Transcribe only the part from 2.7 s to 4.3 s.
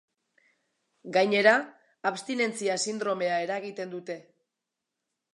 sindromea eragiten dute.